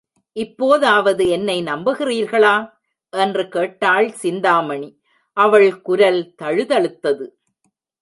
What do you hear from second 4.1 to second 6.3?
சிந்தாமணி அவள் குரல்